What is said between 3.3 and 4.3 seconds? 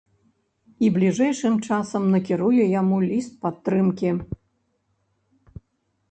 падтрымкі.